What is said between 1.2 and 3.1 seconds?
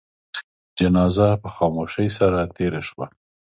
په خاموشی سره تېره شوه.